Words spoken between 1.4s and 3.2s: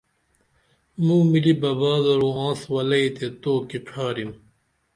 ببا درو آنس ولئ